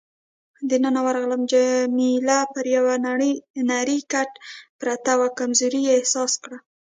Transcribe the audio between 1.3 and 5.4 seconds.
جميله پر یو نرۍ کټ پرته وه،